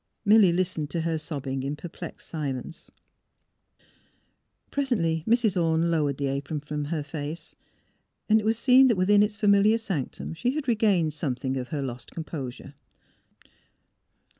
[0.25, 2.89] Milly listened to her sobbing in perplexed silence.
[4.71, 7.55] Presently Mrs, Orne lowered the apron from her face,
[8.27, 11.83] and it was seen that within its familiar sanctum she had regained something of her
[11.83, 12.73] lost composure.